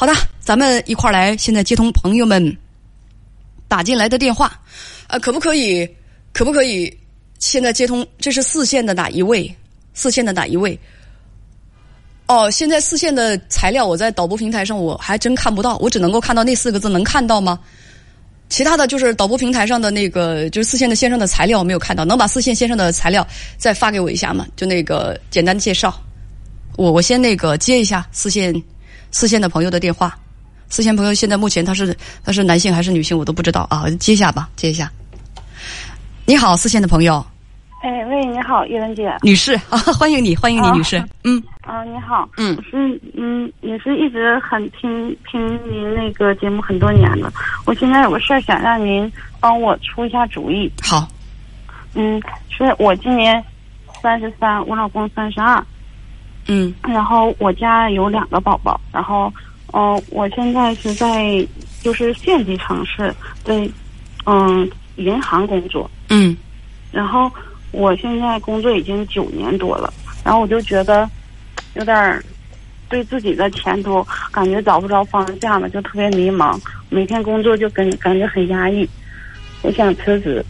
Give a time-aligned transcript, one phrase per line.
[0.00, 2.56] 好的，咱们一块儿来，现在接通朋友们
[3.68, 4.58] 打进来的电话，
[5.08, 5.86] 呃，可不可以？
[6.32, 6.90] 可不可以？
[7.38, 9.54] 现在接通，这是四线的哪一位？
[9.92, 10.80] 四线的哪一位？
[12.28, 17.60] 哦，现在四线的材料我在导播平台上我还真看不到，我只能够看到那四个字，能看到吗？
[18.48, 23.28] 其他的就是导播平台上的那个，就是四线的先生的材料我没有看到，能把四线先生的材料
[23.58, 24.46] 再发给我一下吗？
[24.56, 26.02] 就那个简单介绍，
[26.78, 28.50] 我我先那个接一下四线
[29.10, 30.16] 四线的朋友的电话，
[30.68, 34.90] 四线朋友现在目前他是他是男性还是女性我都不知道啊，接一下吧，接一下。
[36.26, 37.24] 你好，四线的朋友。
[37.82, 47.32] 哎喂，你好，叶文姐，女士啊，欢迎你，欢迎你，女士，嗯，啊，你好，嗯，我是嗯，也是一直很听听您那个节目很多年了，
[47.64, 51.08] 我现在有个事儿想让您帮我出一下主意，好，
[51.94, 53.42] 嗯，是我今年
[54.02, 55.64] 三十三，我老公三十二，
[56.46, 59.32] 嗯然后我家有两个宝宝，然后
[59.72, 61.46] 嗯、呃我现在是在
[61.82, 63.68] 就是县级城市在
[64.26, 66.36] 嗯银行工作，嗯
[66.92, 67.30] 然后
[67.70, 69.92] 我现在工作已经九年多了，
[70.24, 71.08] 然后我就觉得
[71.74, 72.22] 有点儿
[72.88, 76.58] 对自己的前途感觉找不着方向了，就特别迷茫。
[76.88, 78.88] 每天工作就跟感觉很压抑，
[79.62, 80.44] 我想辞职。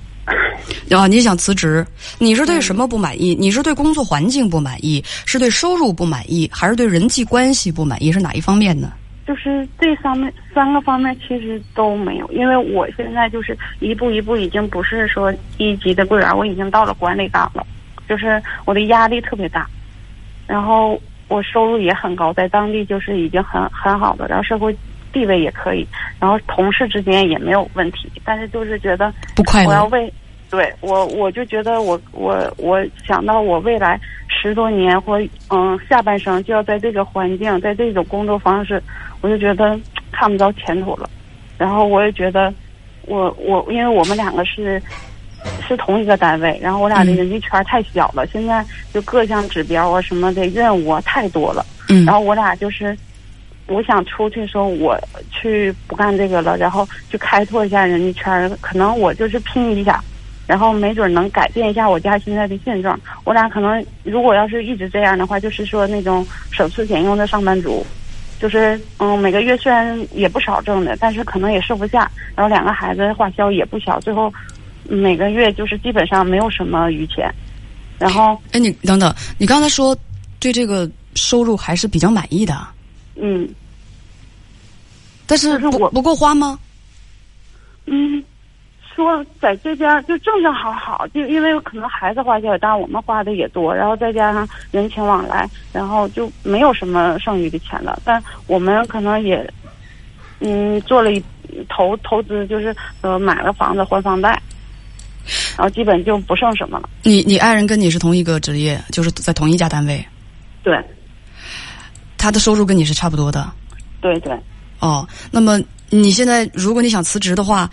[0.96, 1.86] 啊，你想辞职？
[2.18, 3.34] 你是对什么不满意？
[3.34, 5.02] 你是对工作环境不满意？
[5.24, 6.50] 是对收入不满意？
[6.52, 8.10] 还是对人际关系不满意？
[8.10, 8.92] 是哪一方面呢？
[9.26, 17.64] 就是这方面三个方面其实都没有，因为我现在就是一步一步已经不是说一级的柜员，我已经到了管理岗了，
[18.08, 19.68] 就是我的压力特别大，
[20.48, 24.76] 然后我收入也很高，在当地就是已经很很好的，然后社会
[25.12, 25.86] 地位也可以，
[26.18, 29.68] 然后同事之间也没有问题，但是就是觉得不快乐。
[29.68, 30.12] 我要为，
[30.50, 35.16] 对我我就觉得我我我想到我未来十多年或
[35.48, 38.82] 嗯下半生就要在这个环境，在这种工作方式，
[39.20, 39.78] 我就觉得
[40.10, 41.08] 看不着前途了。
[41.56, 42.52] 然后我也觉得
[43.02, 44.82] 我我因为我们两个是
[45.66, 51.64] 是同一个单位，然后我俩的嗯人际圈太小了，现在就各项指标啊什么的任务啊太多了。
[51.88, 52.96] 嗯然后我俩就是，
[53.66, 54.98] 我想出去说，我
[55.30, 60.02] 去不干这个了，然后去开拓一下人际圈儿，可能我就是拼一下，
[60.50, 62.98] 然后没准能改变一下我家现在的现状。
[63.22, 67.86] 我俩可能如果要是一直这样的话，就是说那种省吃俭用的上班族，
[68.40, 74.32] 就是嗯每个月虽然也不少挣的，但是可能也瘦不下，然后两个孩子花销也不小，最后
[74.88, 77.32] 嗯每个月就是基本上没有什么余钱，
[77.96, 79.96] 然后哎，你等等，你刚才说
[80.40, 82.66] 对这个收入还是比较满意的，
[83.14, 83.48] 嗯。
[85.28, 86.58] 但是不不够花吗？
[87.86, 88.20] 嗯，
[89.04, 98.00] 说在这边就正正好好，就因为可能孩子花销也大，我们花的也多，然后再加上人情往来，然后就没有什么剩余的钱了。
[98.04, 99.48] 但我们可能也，
[100.40, 101.22] 嗯，做了一
[101.68, 104.30] 投投资，就是呃买了房子还房贷，
[105.56, 106.88] 然后基本就不剩什么了。
[107.02, 110.04] 你你爱人跟你是同一个职业，就是在同一家单位，
[110.62, 110.78] 对
[112.16, 113.50] 他的收入跟你是差不多的。
[114.00, 114.38] 对对，
[114.78, 117.70] 哦，那么你现在如果你想辞职的话，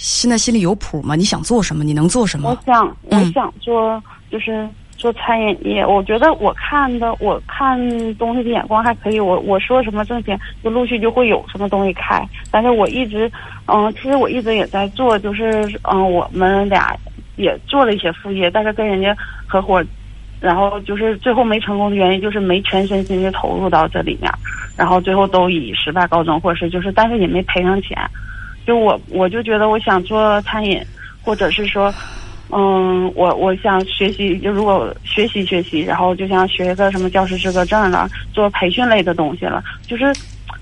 [0.00, 1.14] 现在心里有谱吗？
[1.14, 1.84] 你想做什么？
[1.84, 2.48] 你能做什么？
[2.48, 4.66] 我想我嗯想做就是。
[5.00, 7.78] 做餐饮业，我觉得我看的，我看
[8.16, 9.18] 东西的眼光还可以。
[9.18, 12.22] 我我说什么挣钱，就陆续就会有什么东西开。
[12.50, 13.32] 但是我一直，
[13.64, 16.94] 嗯，其实我一直也在做，就是嗯，我们俩
[17.36, 19.16] 也做了一些副业，但是跟人家
[19.46, 19.82] 合伙，
[20.38, 24.30] 然后就是最后没成功的原因就是没全身心的投入到这里面，
[24.76, 27.98] 然后最后都以失败告终，或者是就是，但是也没赔上钱。
[28.66, 30.80] 就我我就觉得我想做餐饮，
[31.22, 31.92] 或者是说。
[32.52, 39.62] 嗯，我我想学习，就如果学习学习，然后就想学一个什么教师资格证了，做培训类的东西了。
[39.86, 40.12] 就是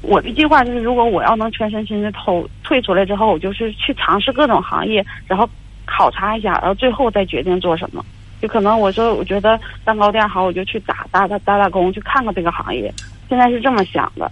[0.02, 5.48] 我的计划就是，如果我要能全身心的投退出来之后，我就是去尝试各种行业，然后
[5.86, 8.04] 考察一下，然后最后再决定做什么。
[8.42, 12.92] 就可能我说我觉得蛋糕店好，我就去打打打打打工，去看看这个行业。
[13.30, 14.30] 现在是这么想的。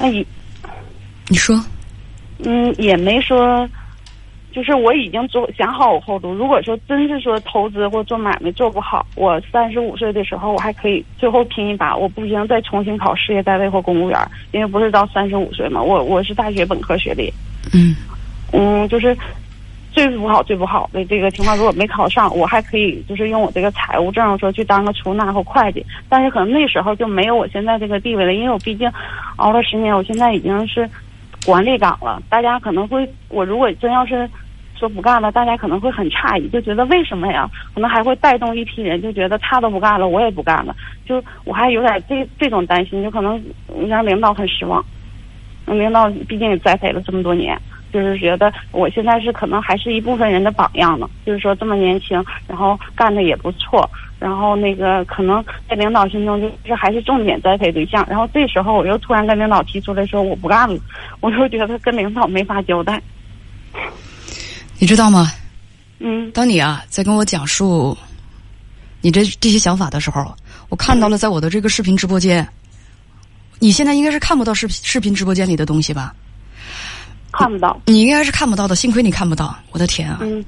[0.00, 0.26] 那也
[1.28, 1.56] 你说，
[2.44, 3.68] 嗯，也没说。
[4.52, 6.32] 就是我已经做想好我后路。
[6.32, 11.96] 如果说真是说投资或做买卖做不好，我三十五岁的时候我还可以最后拼一把。
[11.96, 15.82] 我不行再重新考事业单位或公务员，因为不是到三十五岁嘛。
[15.82, 17.32] 我我是大学本科学历，
[17.72, 17.96] 嗯
[18.52, 19.16] 嗯，就是
[19.90, 25.84] 最不好最不好的这个情况，如果没考上，我还可以就是用我这个财务证说去当个出纳或会计。
[26.08, 28.88] 但是可能那时候就没有我现在这个地位了，因为我毕竟
[29.34, 30.88] 熬了十年，我现在已经是
[31.44, 32.22] 管理岗了。
[32.28, 34.28] 大家可能会，我如果真要是。
[34.76, 37.48] 说不干了，大家可能会很诧异，就觉得为什么呀？
[37.72, 40.74] 可能还会带动一批人，就觉得他都不干了，我也不干了。
[41.06, 43.42] 就我还有点这这种担心，就可能
[43.88, 44.84] 让领导很失望。
[45.64, 47.56] 那领导毕竟也栽培了这么多年，
[47.94, 51.08] 就是觉得我现在是可能还是一部分人的榜样呢。
[51.24, 53.88] 就是说这么年轻，然后干的也不错，
[54.18, 58.04] 然后那个可能在领导心中就是还是重点栽培对象。
[58.10, 60.76] 然后这时候我又突然跟领导提出来说我不干了，
[61.20, 63.00] 我就觉得跟领导没法交代。
[64.80, 65.30] 你知道吗？
[66.00, 67.96] 嗯，当你啊在跟我讲述
[69.00, 70.34] 你这这些想法的时候，
[70.68, 72.46] 我看到了在我的这个视频直播间。
[73.60, 76.12] 你现在应该是看不到视频视频直播间里的东西吧？
[77.38, 77.80] 看不到。
[77.86, 79.56] 你应该是看不到的，幸亏你看不到。
[79.70, 80.18] 我的天啊！
[80.22, 80.44] 嗯，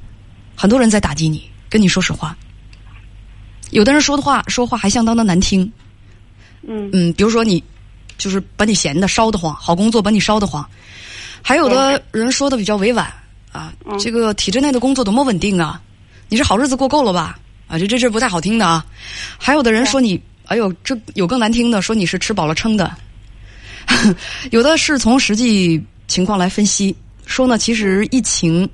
[0.55, 2.35] 很多人在打击你，跟你说实话。
[3.71, 5.71] 有的人说的话说话还相当的难听。
[6.63, 7.63] 嗯嗯，比如说你
[8.17, 10.67] 就是把你闲的烧得慌，好工作把你烧得慌。
[11.41, 13.11] 还有的人说的比较委婉
[13.51, 15.81] 啊，这个体制内的工作多么稳定啊！
[16.29, 17.39] 你是好日子过够了吧？
[17.67, 18.85] 啊，这这这不太好听的啊。
[19.37, 20.21] 还有的人说你。
[20.47, 22.89] 哎呦，这有更难听的，说你是吃饱了撑的；
[24.49, 26.95] 有的是从实际情况来分析，
[27.25, 28.67] 说呢，其实疫情，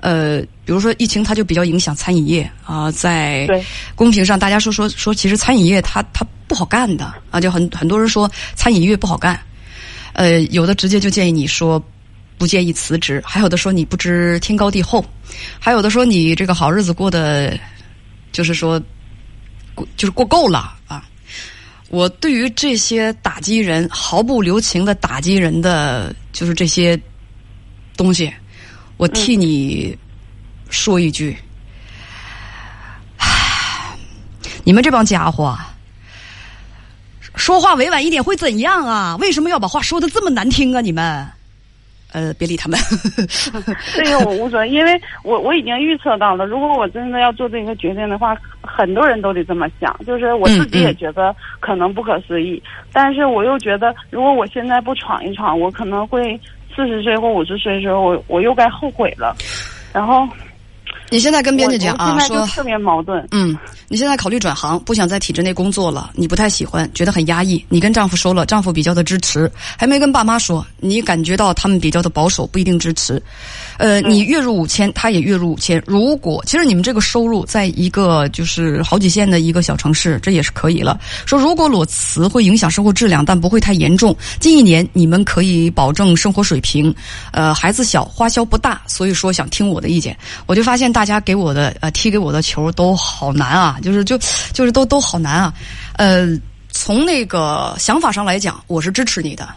[0.00, 3.46] 呃，比如说疫情，它就比较影响餐饮业啊，在
[3.94, 9.38] 公屏上大家说说说，其实餐饮业它它不好干的啊，就很很多人说餐饮业不好干，
[10.12, 11.82] 呃，有的直接就建议你说
[12.38, 15.04] 不建议辞职，还有的说你不知天高地厚，
[15.58, 17.58] 还有的说你这个好日子过得
[18.30, 18.80] 就是说
[19.74, 21.04] 过就是过够了啊。
[21.90, 26.96] 我对于这些打击人、毫不留情的打击人的，就是这些
[27.96, 28.32] 东西，
[28.96, 29.98] 我替你
[30.70, 31.36] 说一句：，
[34.62, 35.58] 你们这帮家伙，
[37.34, 39.16] 说话委婉一点会怎样啊？
[39.16, 40.80] 为什么要把话说的这么难听啊？
[40.80, 41.26] 你们？
[42.12, 42.78] 呃，别理他们。
[43.96, 44.92] 这个我无所谓，因为
[45.24, 48.36] 我我已经预测到了，如果我真的要做这个决定的话，
[48.78, 49.94] 很多人都得这么想。
[50.06, 56.40] 就是我自己也觉得可能不可思议，但是我又觉得，如果我现在不闯一闯，我可能会
[56.74, 59.36] 四十岁或五十岁的时候，我我又该后悔了。
[59.92, 60.26] 然后。
[61.10, 63.26] 你现在跟编辑讲啊，说特别矛盾。
[63.30, 63.56] 嗯，
[63.88, 67.64] 你现在考虑转行，不想在体制内工作了，你不太喜欢，觉得很压抑。
[67.68, 73.22] 你跟丈夫说了，丈夫比较的支持，还没跟爸妈说，你感觉到他们比较的保守，不一定支持。
[73.78, 75.82] 呃，你月入五千，他也月入五千。
[75.86, 80.98] 如果其实你们这个收入在一个就是好几线的一个小城市，这也是可以了。
[81.24, 84.14] 说如果裸辞会影响生活质量，但不会太严重。
[84.40, 86.94] 近一年你们可以保证生活水平。
[87.32, 90.16] 呃，孩子小，花销不大，所以说想听我的意见。
[90.46, 94.18] 我就发现大家给我的呃踢给我的球都好难啊，就是就
[94.52, 95.54] 就是都都好难啊。
[95.92, 96.26] 呃，
[96.72, 99.48] 从那个想法上来讲，我是支持你的。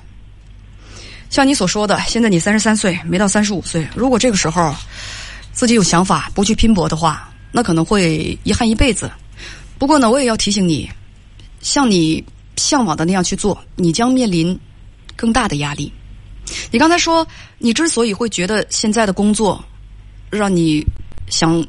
[1.32, 3.88] 像你所说的，现在你三十三岁，没到三十五岁。
[3.96, 4.72] 如果这个时候
[5.52, 9.10] 自己有想法，不去拼搏的话，那可能会遗憾一辈子。
[9.80, 10.88] 不过呢，我也要提醒你，
[11.60, 12.24] 像你
[12.56, 14.56] 向往的那样去做，你将面临
[15.16, 15.92] 更大的压力。
[16.70, 17.28] 你刚才说，
[17.58, 19.60] 你之所以会觉得现在的工作
[20.30, 20.86] 让你
[21.31, 21.66] 想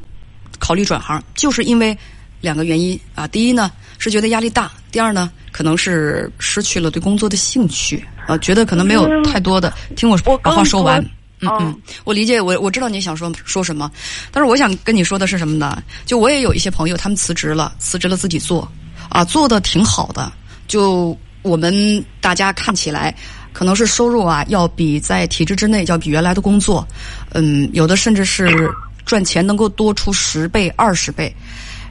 [0.59, 1.97] 考虑转行，就是因为
[2.39, 3.25] 两个原因啊。
[3.25, 8.05] 第一呢，是觉得压力大；第二呢，可能是失去了对工作的兴趣。
[8.27, 11.01] 啊，觉得可能没有太多的听我把话说完。
[11.41, 13.91] 嗯嗯，我理解，我我知道你想说说什么，
[14.31, 15.83] 但是我想跟你说的是什么呢？
[16.05, 18.65] 就我也有一些朋友，他们辞职了，辞职了自己做，
[19.09, 20.31] 啊，做的挺好的。
[20.69, 23.13] 就我们大家看起来，
[23.51, 26.87] 可能是收入啊，要比在体制之内，要比原来的工作，
[27.33, 28.73] 嗯，有的甚至是
[29.13, 31.31] 赚钱能够多出十倍、二十倍，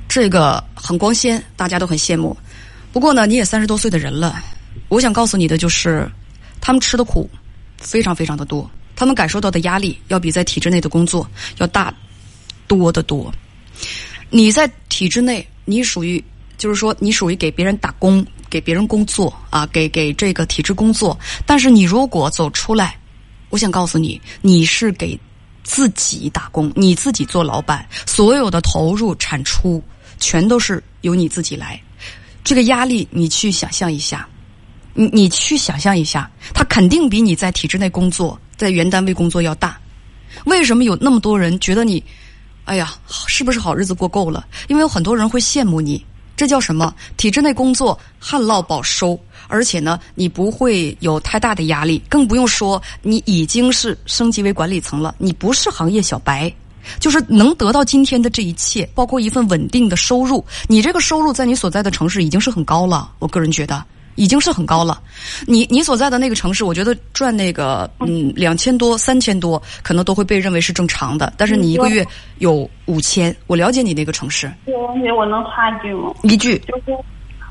[0.09, 2.37] 这个很光鲜，大家都很羡慕。
[2.93, 4.43] 不过呢，你也三十多岁的人了，
[4.89, 6.11] 我想告诉你的就是。
[6.61, 7.29] 他们吃的苦
[7.77, 11.93] 非常非常的多，他们感受到的压力要比在体制内的工作要大
[12.69, 13.33] 多得多。
[14.31, 16.23] 你在体制内，你属于
[16.57, 21.19] 就是说，你属于给别人打工、给别人工作啊，给给这个体制工作。
[21.45, 22.97] 但是你如果走出来，
[23.51, 25.19] 我想告诉你，你是给
[25.63, 29.83] 自己打工，你自己做老板，所有的投入产出
[30.19, 31.81] 全都是由你自己来。
[32.45, 34.29] 这个压力，你去想象一下。
[34.95, 39.81] 你你去想象一下，他肯定比你在体制内工作、在原单位工作要大。
[40.45, 42.05] 为什么有那么多人觉得你，
[42.67, 44.47] 哎呀，是不是好日子过够了？
[44.69, 46.05] 因为有很多人会羡慕你，
[46.37, 46.95] 这叫什么？
[47.17, 49.19] 体制内工作旱涝保收，
[49.49, 56.53] 而且呢，你不会有太大的压力，更不用说你已经是升级为管理层了，你不是行业小白，
[56.99, 60.45] 就是能得到今天的这一切，包括一份稳定的收入。
[60.69, 63.85] 你这个收入在你所在的城市已经是很高了，我个人觉得。
[64.17, 65.01] 已经是很高了。
[65.47, 71.33] 你你所在的那个城市，我觉得赚那个嗯两千多、三千多，可能都会被认为是正常的。
[71.39, 72.07] 但是你一个月
[72.37, 74.53] 有五千，我了解你那个城市。
[74.67, 76.13] 这个问题我能插一句吗？
[76.25, 76.95] 一句就是，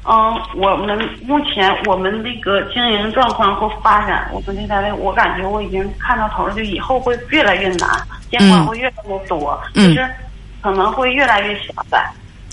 [0.03, 7.89] 嗯，我们目前我们那个经营状况和发展，我们这单位，我感觉我已经看到头了，就以后会越来越难，
[8.29, 10.10] 监管会越来越多，嗯就是
[10.62, 12.03] 可能会越来越狭窄。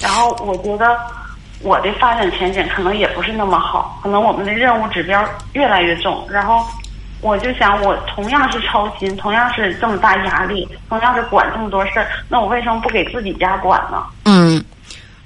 [0.01, 0.97] 然后我觉得
[1.63, 5.25] 我的发展前景可能也不是那么好，可能我们的任务指标
[5.55, 6.65] 越来越重，然后。
[7.21, 14.05] 我就想，我同样是操心，同样是这么大压力，同样是管这么多事儿，那我为什么不给自己家管呢？
[14.27, 14.38] 嗯，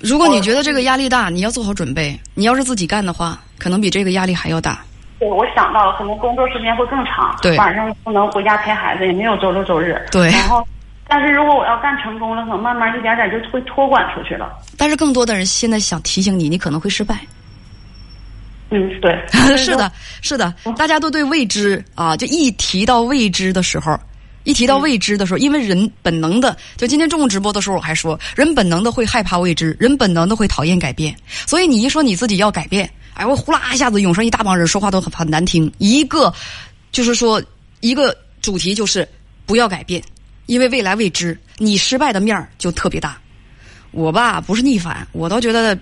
[0.03, 2.19] 如果你觉得这个压力大，你要做好准备。
[2.35, 4.81] 你要是自己干的话，可能比这个压力还要大。
[5.21, 9.97] 对，我想到了，可能工作时间会更长，对晚上不能回家陪孩子，也没有周六周日。
[10.11, 10.67] 对然后，
[11.07, 14.53] 但是如果我要干成功了，可能慢慢一点点就会托管出去了。
[14.77, 17.17] 但是更多的人现在想提醒你，你可能会失败。
[18.71, 19.17] 嗯，对，
[19.57, 19.93] 是的，
[20.23, 23.97] 是的，大家都对未知啊，就一提到未知的时候，
[24.45, 35.71] 一提到未知的时候，因为人本能的，就今天中午直播的时候我还说，人本能的会害怕未知，人本能的会讨厌改变，所以你一说你自己要改变，哎，我呼啦一下子涌上一大帮人，说话都很很难听。
[35.79, 36.33] 一个
[36.91, 37.43] 就是说，
[37.81, 39.09] 一个主题就是
[39.47, 40.03] 不要改变，
[40.47, 43.19] 因为未来未知，你失败的面儿就特别大。
[43.91, 45.79] 我吧不是逆反，我倒觉得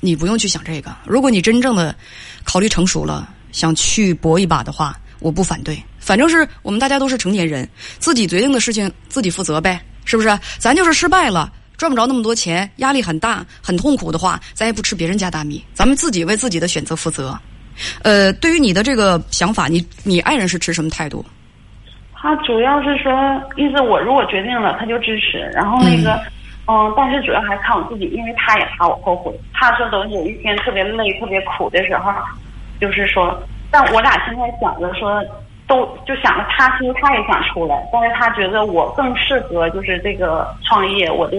[0.00, 0.94] 你不用去想这个。
[1.06, 1.94] 如果你真正的
[2.42, 5.80] 考虑成熟了，想去搏一把的话，我不反对。
[6.04, 7.66] 反正是我们大家都是成年人，
[7.98, 10.38] 自己决定的事情自己负责呗，是不是？
[10.58, 17.36] 咱就是失败了，赚不着那么多钱，压力很大，很痛苦的话，咱也不吃别人家大米，咱们自己为自己的选择负责。
[18.02, 21.24] 呃，对于你的这个想法，你你爱人是持什么态度？
[22.14, 23.10] 他主要是说，
[23.56, 25.38] 意思我如果决定了，他就支持。
[25.54, 26.14] 然后那个，
[26.66, 29.32] 嗯但是主要还看我自己，因为他也怕我后悔。
[29.52, 32.12] 他说等有一天特别累、特别苦的时候，
[32.80, 35.22] 就是说，但我俩现在想着说，
[35.66, 41.36] 都就想着他其实他也想出来，但是他觉得我更适合就是这个创业，我的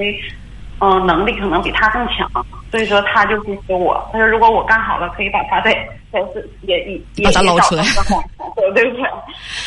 [0.80, 2.30] 嗯、能力可能比他更强，
[2.70, 4.06] 所以说他就支持我。
[4.12, 5.72] 他说如果我干好了，可以把他再
[6.12, 8.22] 再是也也也把他捞出来也找到
[8.56, 9.04] 对不对，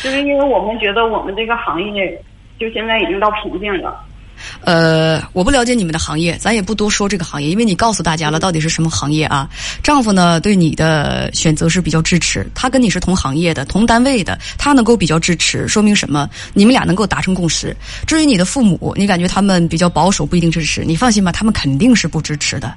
[0.03, 2.21] 就是因为我们觉得我们这个行业
[2.59, 3.99] 就现在已经到瓶颈了。
[4.61, 9.49] 呃，我不了解你们的行业，咱也不多说这个行业，因为你告诉大家了到底是什么行业啊。
[9.83, 16.29] 丈夫呢对你的选择是比较支持，他跟你是同行业的、同单位的，他能够比较支持，说明什么？
[16.53, 17.75] 你们俩能够达成共识。
[18.05, 22.73] 至于你的父母，你感觉他们比较保守，不一定支持，你放心吧，他们肯定是不支持的。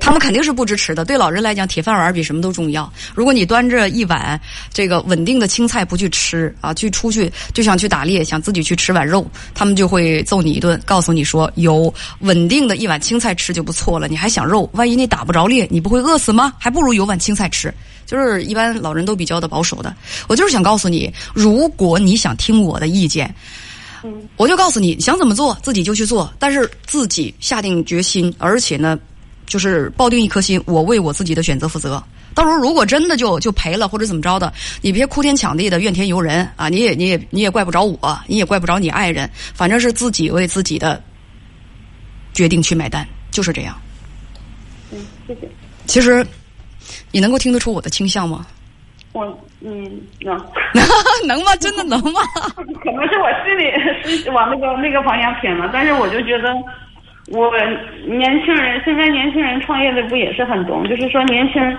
[0.00, 1.04] 他们肯定是不支持的。
[1.04, 2.90] 对老人来讲，铁饭碗比什么都重要。
[3.14, 4.40] 如果你端着一碗
[4.72, 14.68] 这个稳定的青菜不去吃啊，去出去就想去打猎，想自己去吃碗肉，他们就会揍你一顿，告诉你说有稳定的一碗青菜吃就不错了，你还想肉？
[14.72, 16.52] 万一你打不着猎，你不会饿死吗？
[16.58, 17.72] 还不如有碗青菜吃。
[18.06, 19.94] 就是一般老人都比较的保守的。
[20.28, 23.34] 我就是想告诉你，如果你想听我的意见。
[24.36, 28.96] 我就告诉你，想怎么做自己就去做，但是自己下定决心，而且呢，
[29.46, 32.02] 就是抱定一颗心，我为我自己的选择负责。
[32.34, 36.68] 到时候如果真的就就赔了或者怎么着的，你别哭天抢地的怨天尤人啊！
[36.68, 41.02] 你也你也你也怪不着我，你也怪不着你爱人，反正是自己为自己的
[42.34, 43.74] 决定去买单，就是这样。
[44.92, 45.48] 嗯，谢谢。
[45.86, 46.26] 其实
[47.10, 48.46] 你能够听得出我的倾向吗？
[49.12, 49.24] 我
[49.62, 49.82] 嗯
[50.20, 50.36] 能，
[51.26, 51.56] 能吗？
[51.56, 52.20] 真的能吗？
[52.84, 56.48] 可能是我心里是往那个那个方向偏了，但是我就觉得。
[57.28, 57.50] 我
[58.06, 61.76] 年轻人现在年轻人创业的不也是很多，就是说年轻人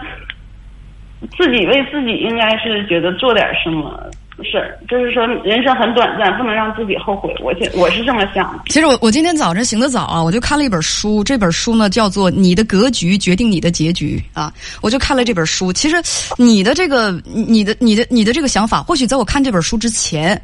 [1.38, 3.98] 自己为自己应该是觉得做点什么
[4.44, 7.34] 事儿，就是说人生很短暂，不能让自己后悔。
[7.40, 8.64] 我现我是这么想的。
[8.68, 15.72] 其实我我今天早晨醒得早啊，我就看了一本书，这本书呢叫做《你的格局决定你的结局》啊，我就看了这本书。
[15.72, 15.96] 其实
[16.38, 20.40] 你的这个你的你的你的这个想法，或许在我看这本书之前。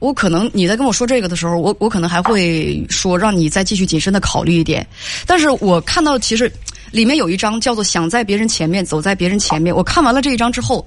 [0.00, 4.86] 我可能你在跟我说这个的时候，我我可能还会说让你再继续谨慎的考虑一点。
[5.26, 6.50] 但是我看到其实
[6.90, 9.74] 里面有一张叫做“想在别人前面，走在别人前面”。
[9.76, 10.86] 我看完了这一张之后，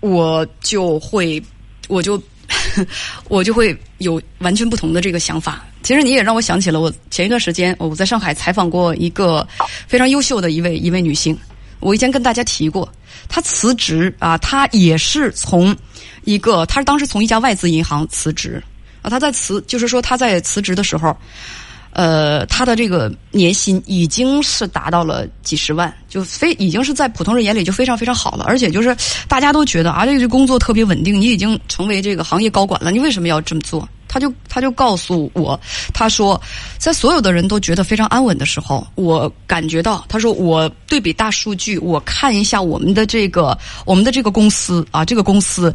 [0.00, 1.42] 我就会，
[1.88, 2.20] 我就
[3.28, 5.64] 我就会有完全不同的这个想法。
[5.82, 9.46] 其实你也让我想起了我前一段时间我在上海采访过一个
[9.86, 11.36] 非常优秀的一位一位女性。
[11.80, 12.88] 我以前跟大家提过，
[13.28, 15.76] 他辞职啊，他也是从。
[16.24, 18.62] 一个，他是当时从一家外资银行辞职
[19.00, 21.16] 啊，他在辞，就是说他在辞职的时候，
[21.94, 28.94] 呃，他的这个年薪已经是达到了几十万，就非已经是在普通人眼里就非常非常好了，而且就是
[29.28, 33.88] 大家都觉得啊，这个工作特别稳定，你已经成为这个行业高管了，你为什么要这么做？
[34.12, 35.58] 他就他就告诉我，
[35.94, 36.38] 他说，
[36.78, 45.72] 在所有的人都觉得非常安稳的时候，我感觉到，他说我对比大数据，我看一下我们的这个我们的这个公司啊，这个公司，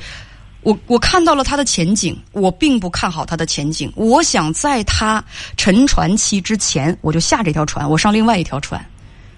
[0.64, 5.24] 我我看到了它的前景，我并不看好它的前景，我想在它
[5.56, 8.86] 沉船期之前，我就下这条船，我上另外一条船。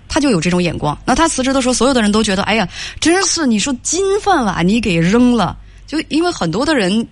[0.09, 0.97] 他就有这种眼光。
[1.03, 2.65] 那他辞职的时候，所有的人都觉得，哎呀，
[2.97, 5.57] 真是你说金饭碗你给扔了。
[5.85, 7.05] 就因为很多的人，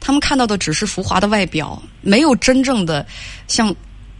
[0.00, 3.06] 他们看到的只是浮华的外表，没有真正的
[3.46, 3.74] 像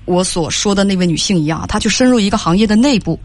[0.04, 3.18] 我所说的那位女性一样，她去深入一个行业的内部，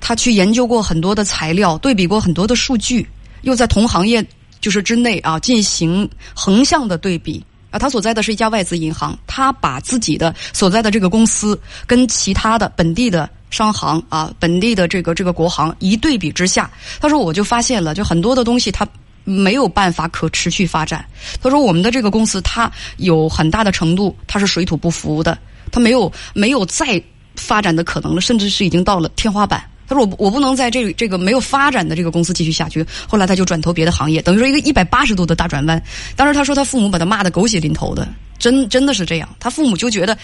[0.00, 3.08] 她去研究过很多的材料，对比过很多的数据，
[3.42, 4.24] 又在同行业
[4.60, 7.44] 就是之内啊进行横向的对比。
[7.70, 18.88] 啊，他所在的是一家外资银行，他把自己的所在的这个公司跟其他的本地的商行啊，本地的这个这个国行一对比之下，他说我就发现了，就很多的东西它
[19.28, 21.04] 没有办法可持续发展。
[21.42, 25.38] 他说我们的这个公司它有很大的程度它是水土不服的，
[25.70, 27.00] 它没有没有再
[27.36, 29.62] 发展的可能了，甚至是已经到了天花板。
[29.86, 35.82] 他说：“我我不能在这这个没有发展的这个公司继续下去。”后来他就转投别的行业，等于说一个一百八十度的大转弯。
[36.14, 38.06] 当时他说他父母把他骂的狗血淋头的，
[38.38, 39.28] 真真的是这样。
[39.40, 40.18] 他父母就觉得，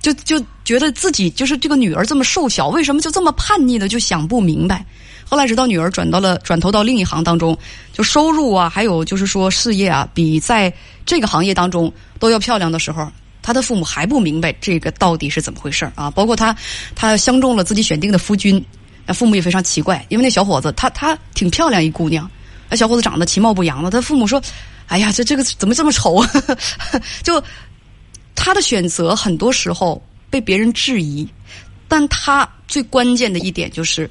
[0.00, 4.82] 就就觉得自己就是这个女儿这么瘦小，为什么就这么叛逆的，就想不明白。
[5.28, 7.56] 后来直到女儿转到了转投到另一行当中，
[7.92, 10.72] 就收入啊，还有就是说事业啊，比在
[11.04, 13.10] 这个行业当中都要漂亮的时候。
[13.40, 16.10] 他的父母还不明白这个到底是怎么回事啊！
[16.10, 16.54] 包括他，
[16.94, 18.62] 他相中了自己选定的夫君，
[19.06, 22.30] 那父母也非常奇怪，因为那小伙子他他挺漂亮一姑娘，
[22.68, 24.42] 那小伙子长得其貌不扬的，他父母说
[24.88, 26.30] ：“哎呀，这这个怎么这么丑啊？”
[27.24, 27.42] 就
[28.34, 31.26] 他的选择很多时候被别人质疑，
[31.86, 34.10] 但他最关键的一点就是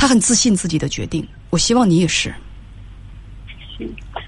[0.00, 1.22] 他很自信自己的决定。
[1.50, 2.34] 我希望你也是，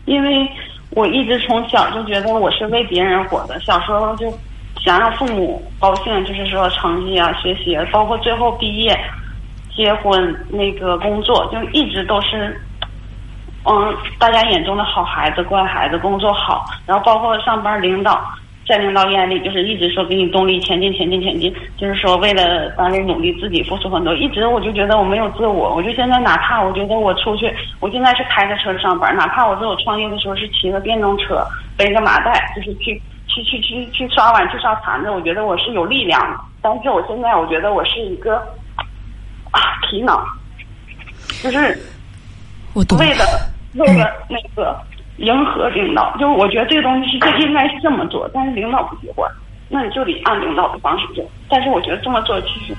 [0.05, 0.49] 因为。
[0.95, 4.31] 我一直从小就觉得我是为别人活的，小时候就
[4.85, 8.95] 想让父母高兴，就是说成绩啊、学习，包括最后毕业、
[9.75, 12.61] 结婚、那个工作，就一直都是，
[13.65, 18.23] 嗯，大家眼中的好孩子、乖孩子，工作好，然后包括上班领导。
[18.67, 24.15] 在领导眼里，就是一直说给你动力前进、前进、前进，就是说为了单位努力，自己付出很多。
[24.15, 31.45] 一直我就觉得我没有自我，我就现在哪怕我觉得我出去，我现在是开着车上班，哪怕我在我创业的时候是骑个电动车，
[31.77, 32.95] 背个麻袋，就是去
[33.27, 36.39] 去去去去刷碗、去刷盘子，我觉得我是有力量的。
[36.63, 38.37] 但是我现在我觉得我是一个
[39.51, 39.61] 啊
[39.91, 40.25] 皮囊，
[41.43, 41.59] 就是
[42.75, 43.25] 为了
[43.75, 44.81] 为了那个。
[45.19, 49.31] 迎合领导，就是我觉得这个东西是这应该是这么做，但是领导不喜欢，
[49.69, 51.25] 那你就得按领导的方式做。
[51.49, 52.75] 但是我觉得这么做其实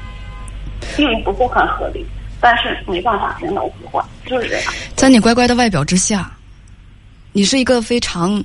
[0.97, 2.05] 并不是很合理，
[2.41, 4.73] 但是没办法，领导不喜欢，就是这样。
[4.95, 6.31] 在你乖乖的外表之下，
[7.31, 8.43] 你是一个非常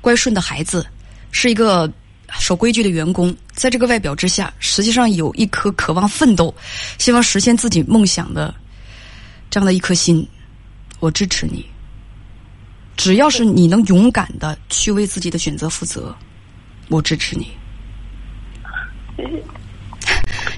[0.00, 0.86] 乖顺的孩子，
[1.30, 1.88] 是一个
[2.30, 3.34] 守规矩的员工。
[3.52, 6.52] 在这个外表之下，实际上有一颗渴望奋斗、
[6.98, 8.52] 希望实现自己梦想的
[9.50, 10.26] 这样的一颗心。
[10.98, 11.64] 我支持你。
[13.02, 16.14] 只要是你能勇敢的去为自己的选择负责，
[16.88, 17.48] 我支持你。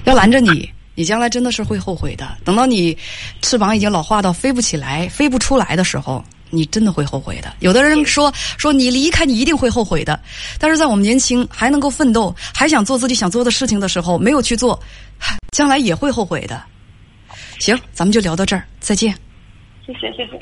[0.03, 2.37] 要拦着你，你将来真的是会后悔的。
[2.43, 2.95] 等到你
[3.41, 7.51] 翅膀已经老化到飞不起来、飞不出来的时候，你真的会后悔的。
[7.61, 10.19] 有的人说说你离开，你一定会后悔的。
[10.59, 14.79] 但是在我们年轻还能够奋斗、还想做自己想做的事情的时候，没有去做，
[15.49, 16.61] 将来也会后悔的。
[17.57, 19.11] 行，咱们就聊到这儿，再见。
[19.83, 20.39] 谢谢，谢谢。